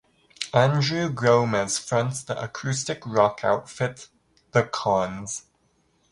Andrew 0.55 1.11
Gomez 1.11 1.77
fronts 1.77 2.23
the 2.23 2.43
acoustic 2.43 3.05
rock 3.05 3.41
outfit, 3.43 4.09
The 4.51 4.63
Cons. 4.63 5.45